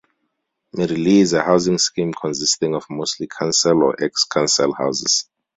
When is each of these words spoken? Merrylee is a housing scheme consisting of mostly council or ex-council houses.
Merrylee 0.75 1.19
is 1.21 1.33
a 1.33 1.43
housing 1.43 1.77
scheme 1.77 2.11
consisting 2.11 2.73
of 2.73 2.89
mostly 2.89 3.27
council 3.27 3.83
or 3.83 4.03
ex-council 4.03 4.73
houses. 4.73 5.29